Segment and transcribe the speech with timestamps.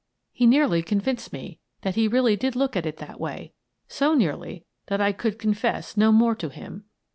[0.31, 3.53] He nearly convinced me that he really did look at it in that way;
[3.87, 6.85] so nearly that I could confess no more to him.